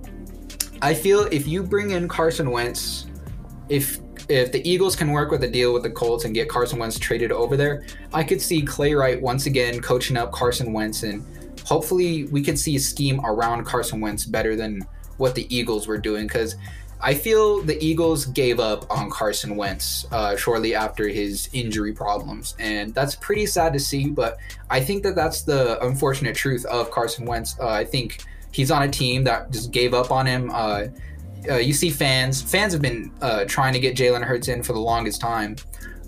[0.87, 3.07] I feel if you bring in Carson Wentz,
[3.69, 6.79] if if the Eagles can work with a deal with the Colts and get Carson
[6.79, 11.03] Wentz traded over there, I could see Clay Wright once again coaching up Carson Wentz,
[11.03, 11.25] and
[11.65, 15.99] hopefully we could see a scheme around Carson Wentz better than what the Eagles were
[15.99, 16.29] doing.
[16.29, 16.55] Because
[17.01, 22.55] I feel the Eagles gave up on Carson Wentz uh, shortly after his injury problems,
[22.61, 24.07] and that's pretty sad to see.
[24.07, 24.39] But
[24.71, 27.59] I think that that's the unfortunate truth of Carson Wentz.
[27.59, 28.23] Uh, I think
[28.57, 30.51] he's on a team that just gave up on him.
[30.51, 30.87] Uh,
[31.51, 32.41] uh, you see fans.
[32.41, 35.57] Fans have been uh, trying to get Jalen Hurts in for the longest time.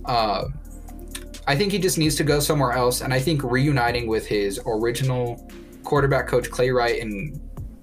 [0.06, 0.46] Uh,
[1.46, 3.02] I think he just needs to go somewhere else.
[3.02, 5.46] And I think reuniting with his original
[5.84, 7.38] quarterback coach Clay Wright in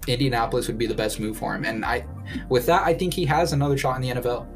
[0.08, 1.64] Indianapolis would be the best move for him.
[1.64, 2.04] And I,
[2.50, 4.48] with that, I think he has another shot in the NFL.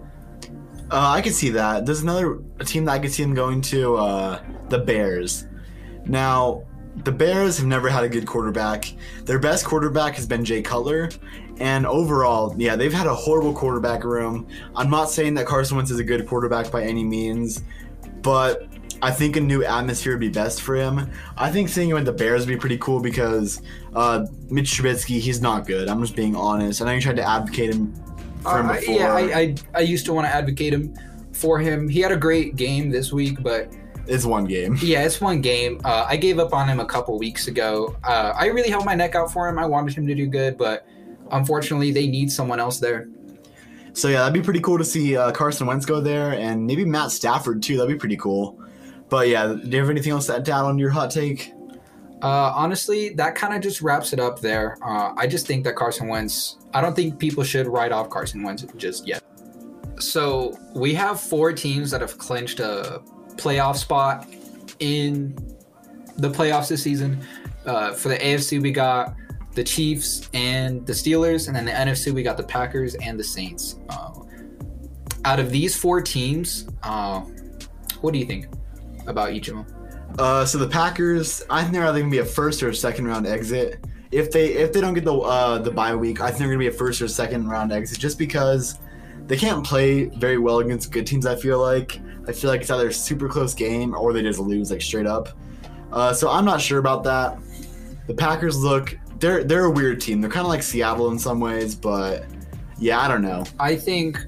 [0.89, 1.85] Uh, I can see that.
[1.85, 5.45] There's another team that I could see him going to, uh, the Bears.
[6.05, 6.63] Now,
[6.97, 8.93] the Bears have never had a good quarterback.
[9.25, 11.09] Their best quarterback has been Jay Cutler.
[11.59, 14.47] And overall, yeah, they've had a horrible quarterback room.
[14.75, 17.63] I'm not saying that Carson Wentz is a good quarterback by any means,
[18.21, 18.67] but
[19.01, 21.09] I think a new atmosphere would be best for him.
[21.37, 23.61] I think seeing him with the Bears would be pretty cool because
[23.93, 25.89] uh, Mitch Trubisky, he's not good.
[25.89, 26.81] I'm just being honest.
[26.81, 27.93] I know you tried to advocate him
[28.41, 28.95] for him uh, before.
[28.95, 30.93] Yeah, I, I, I used to want to advocate him
[31.33, 31.87] for him.
[31.87, 33.71] He had a great game this week, but
[34.09, 34.77] it's one game.
[34.81, 35.79] Yeah, it's one game.
[35.85, 37.95] Uh, I gave up on him a couple weeks ago.
[38.03, 39.59] Uh, I really held my neck out for him.
[39.59, 40.85] I wanted him to do good, but
[41.31, 43.07] unfortunately, they need someone else there.
[43.93, 46.85] So yeah, that'd be pretty cool to see uh, Carson Wentz go there, and maybe
[46.85, 47.77] Matt Stafford too.
[47.77, 48.59] That'd be pretty cool.
[49.09, 51.53] But yeah, do you have anything else to add on your hot take?
[52.21, 54.77] Uh, honestly, that kind of just wraps it up there.
[54.83, 56.57] Uh, I just think that Carson Wentz.
[56.73, 59.23] I don't think people should write off Carson Wentz just yet.
[59.99, 63.01] So we have four teams that have clinched a
[63.39, 64.27] playoff spot
[64.79, 65.35] in
[66.17, 67.19] the playoffs this season.
[67.65, 69.15] Uh, for the AFC, we got
[69.53, 73.23] the Chiefs and the Steelers, and then the NFC, we got the Packers and the
[73.23, 73.77] Saints.
[73.89, 74.11] Uh,
[75.25, 77.21] out of these four teams, uh,
[78.01, 78.47] what do you think
[79.07, 79.65] about each of them?
[80.17, 83.07] Uh, so the Packers, I think they're either gonna be a first or a second
[83.07, 83.85] round exit.
[84.11, 86.57] If they if they don't get the uh, the bye week, I think they're gonna
[86.57, 88.79] be a first or second round exit, just because
[89.27, 91.25] they can't play very well against good teams.
[91.25, 94.39] I feel like I feel like it's either a super close game or they just
[94.39, 95.29] lose like straight up.
[95.91, 97.39] Uh, so I'm not sure about that.
[98.05, 100.21] The Packers look they're they're a weird team.
[100.21, 102.25] They're kind of like Seattle in some ways, but
[102.77, 103.43] yeah, I don't know.
[103.59, 104.19] I think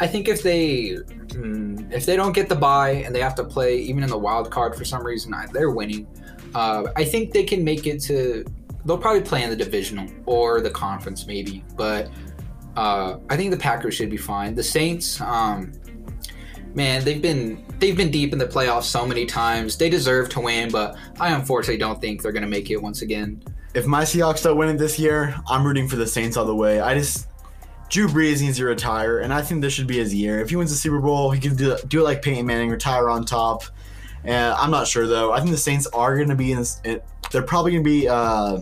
[0.00, 0.96] I think if they
[1.28, 4.18] mm, if they don't get the bye and they have to play even in the
[4.18, 6.06] wild card for some reason, they're winning.
[6.54, 8.44] Uh, I think they can make it to.
[8.84, 12.10] They'll probably play in the divisional or the conference maybe, but
[12.76, 14.54] uh, I think the Packers should be fine.
[14.54, 15.72] The Saints, um,
[16.78, 19.76] man, they've been they've been deep in the playoffs so many times.
[19.76, 23.02] They deserve to win, but I unfortunately don't think they're going to make it once
[23.02, 23.42] again.
[23.74, 26.54] if my Seahawks don't win it this year, I'm rooting for the Saints all the
[26.54, 26.80] way.
[26.80, 27.28] I just
[27.90, 30.40] Drew Brees needs to retire, and I think this should be his year.
[30.40, 33.10] If he wins the Super Bowl, he can do, do it like Peyton Manning, retire
[33.10, 33.64] on top.
[34.24, 35.32] And I'm not sure though.
[35.32, 36.64] I think the Saints are going to be in.
[37.30, 38.60] They're probably going to be uh,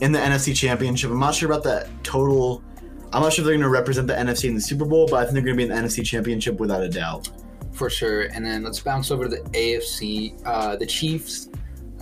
[0.00, 1.10] in the NFC Championship.
[1.10, 2.62] I'm not sure about that total.
[3.12, 5.16] I'm not sure if they're going to represent the NFC in the Super Bowl, but
[5.16, 7.28] I think they're going to be in the NFC Championship without a doubt.
[7.72, 8.22] For sure.
[8.22, 10.40] And then let's bounce over to the AFC.
[10.44, 11.48] Uh, the Chiefs,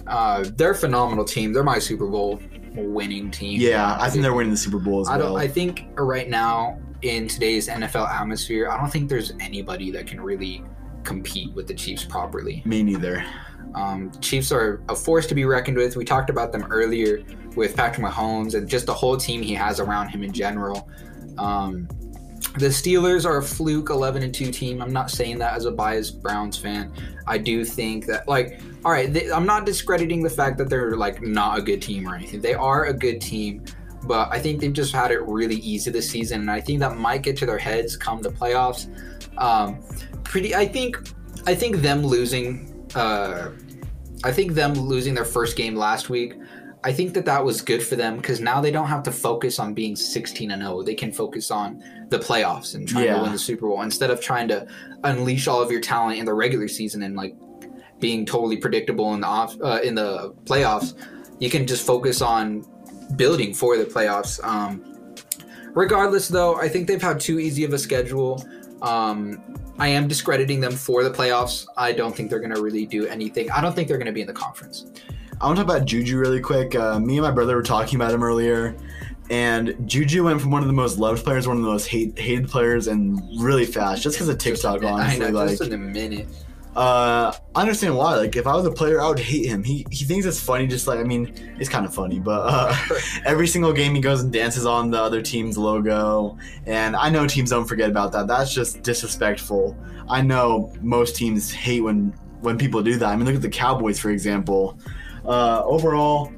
[0.06, 1.52] uh, they're a phenomenal team.
[1.52, 2.40] They're my Super Bowl
[2.74, 3.60] winning team.
[3.60, 5.34] Yeah, I think they're winning the Super Bowl as I well.
[5.34, 5.40] don't.
[5.40, 10.20] I think right now in today's NFL atmosphere, I don't think there's anybody that can
[10.20, 10.64] really
[11.02, 12.62] compete with the Chiefs properly.
[12.64, 13.24] Me neither.
[13.74, 15.96] Um, Chiefs are a force to be reckoned with.
[15.96, 17.18] We talked about them earlier
[17.56, 20.88] with Patrick Mahomes and just the whole team he has around him in general.
[21.38, 21.88] Um,
[22.58, 24.80] the Steelers are a fluke 11 and 2 team.
[24.80, 26.92] I'm not saying that as a biased Browns fan.
[27.26, 30.96] I do think that, like, all right, they, I'm not discrediting the fact that they're,
[30.96, 32.40] like, not a good team or anything.
[32.40, 33.64] They are a good team,
[34.04, 36.42] but I think they've just had it really easy this season.
[36.42, 38.88] And I think that might get to their heads come the playoffs.
[39.38, 39.82] Um,
[40.22, 40.96] pretty, I think,
[41.46, 43.50] I think them losing, uh,
[44.22, 46.34] I think them losing their first game last week
[46.84, 49.58] I think that that was good for them because now they don't have to focus
[49.58, 50.82] on being 16 and 0.
[50.82, 53.16] They can focus on the playoffs and trying Yeah.
[53.16, 54.66] to win the Super Bowl instead of trying to
[55.02, 57.34] unleash all of your talent in the regular season and like
[58.00, 60.92] being totally predictable in the off uh, in the playoffs.
[61.38, 62.64] You can just focus on
[63.16, 64.42] building for the playoffs.
[64.44, 64.84] Um,
[65.72, 68.44] regardless, though, I think they've had too easy of a schedule.
[68.82, 69.42] Um,
[69.78, 71.66] I am discrediting them for the playoffs.
[71.76, 73.50] I don't think they're going to really do anything.
[73.50, 74.86] I don't think they're going to be in the conference.
[75.40, 76.74] I want to talk about Juju really quick.
[76.74, 78.76] Uh, me and my brother were talking about him earlier,
[79.30, 82.18] and Juju went from one of the most loved players, one of the most hate,
[82.18, 84.80] hated players, and really fast, just because of TikTok.
[84.82, 86.28] Just honestly, I know, like, just in a minute.
[86.76, 88.16] uh, I understand why.
[88.16, 89.64] Like, if I was a player, I would hate him.
[89.64, 92.76] He he thinks it's funny, just like I mean, it's kind of funny, but uh,
[93.24, 97.26] every single game he goes and dances on the other team's logo, and I know
[97.26, 98.26] teams don't forget about that.
[98.26, 99.76] That's just disrespectful.
[100.08, 103.08] I know most teams hate when when people do that.
[103.08, 104.78] I mean, look at the Cowboys, for example.
[105.26, 106.32] Uh, overall,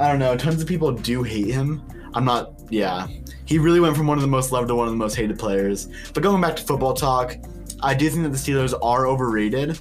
[0.00, 0.36] I don't know.
[0.36, 1.82] Tons of people do hate him.
[2.14, 2.54] I'm not.
[2.70, 3.06] Yeah,
[3.44, 5.38] he really went from one of the most loved to one of the most hated
[5.38, 5.88] players.
[6.14, 7.36] But going back to football talk,
[7.82, 9.80] I do think that the Steelers are overrated.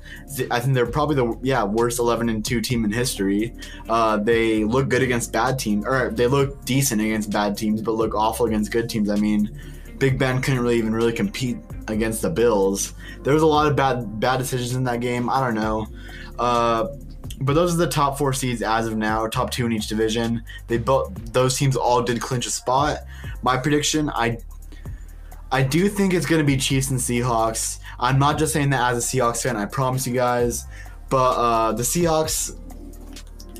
[0.49, 3.53] I think they're probably the yeah worst 11 and 2 team in history.
[3.87, 7.93] Uh, they look good against bad teams, or they look decent against bad teams, but
[7.93, 9.09] look awful against good teams.
[9.09, 9.59] I mean,
[9.99, 12.93] Big Ben couldn't really even really compete against the Bills.
[13.21, 15.29] There was a lot of bad bad decisions in that game.
[15.29, 15.87] I don't know.
[16.39, 16.87] Uh,
[17.41, 20.43] but those are the top four seeds as of now, top two in each division.
[20.67, 22.99] They both those teams all did clinch a spot.
[23.41, 24.37] My prediction, I
[25.51, 27.79] I do think it's gonna be Chiefs and Seahawks.
[27.99, 30.65] I'm not just saying that as a Seahawks fan, I promise you guys.
[31.09, 32.57] But uh, the Seahawks,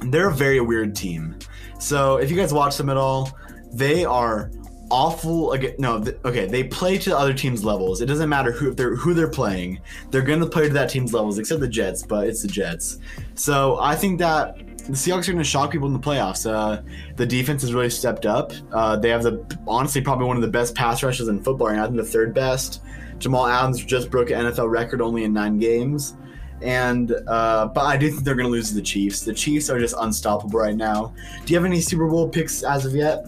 [0.10, 1.38] they're a very weird team.
[1.80, 3.38] So if you guys watch them at all,
[3.74, 4.52] they are
[4.91, 5.54] awful.
[5.54, 8.01] Again, no, th- okay, they play to the other team's levels.
[8.01, 9.80] It doesn't matter who they're who they're playing.
[10.12, 12.04] They're gonna play to that team's levels, except the Jets.
[12.04, 12.99] But it's the Jets.
[13.36, 16.49] So I think that the Seahawks are going to shock people in the playoffs.
[16.49, 16.82] Uh,
[17.15, 18.51] the defense has really stepped up.
[18.71, 21.67] Uh, they have the honestly probably one of the best pass rushes in football.
[21.67, 21.80] and.
[21.80, 22.82] I think the third best.
[23.19, 26.15] Jamal Adams just broke an NFL record only in nine games.
[26.62, 29.21] And uh, but I do think they're going to lose to the Chiefs.
[29.21, 31.13] The Chiefs are just unstoppable right now.
[31.45, 33.25] Do you have any Super Bowl picks as of yet?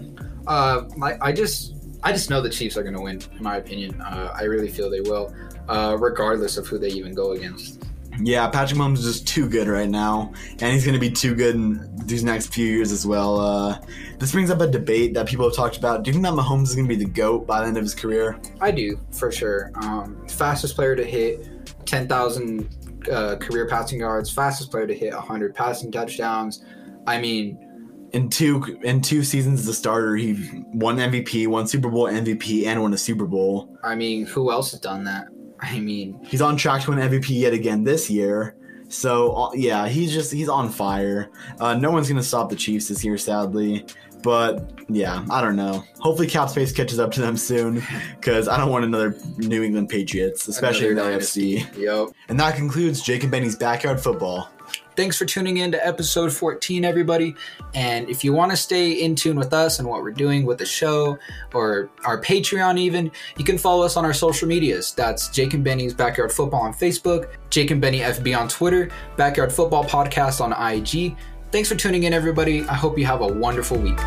[0.48, 3.22] Uh, my, I just, I just know the Chiefs are going to win.
[3.38, 5.34] In my opinion, uh, I really feel they will,
[5.68, 7.86] uh, regardless of who they even go against.
[8.20, 11.34] Yeah, Patrick Mahomes is just too good right now, and he's going to be too
[11.34, 13.40] good in these next few years as well.
[13.40, 13.80] Uh,
[14.20, 16.04] this brings up a debate that people have talked about.
[16.04, 17.84] Do you think that Mahomes is going to be the GOAT by the end of
[17.84, 18.40] his career?
[18.62, 19.72] I do for sure.
[19.82, 21.48] Um, fastest player to hit
[21.88, 22.70] ten thousand
[23.12, 24.30] uh, career passing yards.
[24.30, 26.64] Fastest player to hit hundred passing touchdowns.
[27.08, 27.73] I mean,
[28.14, 32.66] In two in two seasons as a starter, he won MVP, won Super Bowl MVP,
[32.66, 33.76] and won a Super Bowl.
[33.84, 35.28] I mean, who else has done that?
[35.60, 38.56] I mean, He's on track to win MVP yet again this year.
[38.90, 41.32] So uh, yeah, he's just he's on fire.
[41.60, 43.86] Uh, no one's gonna stop the Chiefs this year, sadly.
[44.22, 45.84] But yeah, I don't know.
[46.00, 47.84] Hopefully, cap space catches up to them soon,
[48.16, 51.78] because I don't want another New England Patriots, especially in the AFC.
[51.78, 52.16] Yep.
[52.30, 54.50] And that concludes Jake and Benny's backyard football.
[54.96, 57.36] Thanks for tuning in to episode 14, everybody.
[57.74, 60.60] And if you want to stay in tune with us and what we're doing with
[60.60, 61.18] the show
[61.54, 64.94] or our Patreon, even, you can follow us on our social medias.
[64.94, 69.52] That's Jake and Benny's Backyard Football on Facebook, Jake and Benny FB on Twitter, Backyard
[69.52, 71.16] Football Podcast on IG.
[71.52, 72.62] Thanks for tuning in, everybody.
[72.62, 74.00] I hope you have a wonderful week.